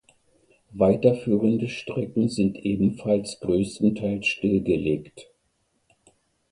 [0.73, 5.27] Weiterführende Strecken sind ebenfalls größtenteils stillgelegt.